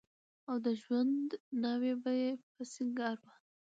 او 0.49 0.57
د 0.65 0.67
ژوند 0.81 1.27
ناوې 1.61 1.93
به 2.03 2.11
په 2.41 2.47
کې 2.53 2.63
سينګار 2.73 3.17
وه. 3.23 3.33